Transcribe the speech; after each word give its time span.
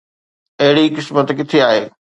اهڙي 0.61 0.85
قسمت 0.95 1.27
ڪٿي 1.37 1.57
آهي؟ 1.69 1.83